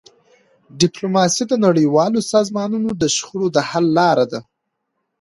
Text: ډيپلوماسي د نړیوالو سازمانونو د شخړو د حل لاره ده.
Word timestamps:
ډيپلوماسي 0.81 1.43
د 1.47 1.53
نړیوالو 1.65 2.19
سازمانونو 2.33 2.89
د 3.01 3.03
شخړو 3.15 3.47
د 3.55 3.57
حل 3.69 3.85
لاره 3.99 4.25
ده. 4.31 4.39